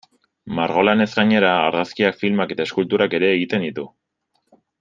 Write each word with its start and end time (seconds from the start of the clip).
Margolanez 0.59 1.07
gainera, 1.19 1.51
argazkiak, 1.67 2.19
filmak 2.23 2.57
eta 2.57 2.69
eskulturak 2.69 3.17
ere 3.21 3.33
egiten 3.37 3.69
ditu. 3.71 3.89